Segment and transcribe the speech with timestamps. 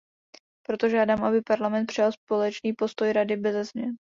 [0.67, 3.89] Proto žádám, aby Parlament přijal společný postoj Rady beze změn.